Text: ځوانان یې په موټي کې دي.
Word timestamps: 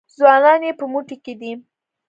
ځوانان 0.17 0.61
یې 0.67 0.71
په 0.79 0.85
موټي 0.91 1.17
کې 1.23 1.33
دي. 1.39 1.51